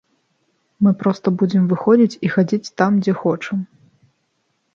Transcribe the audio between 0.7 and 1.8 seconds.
Мы проста будзем